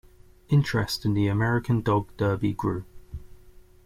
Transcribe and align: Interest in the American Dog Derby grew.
Interest 0.49 1.05
in 1.05 1.13
the 1.13 1.27
American 1.27 1.81
Dog 1.81 2.07
Derby 2.17 2.53
grew. 2.53 2.85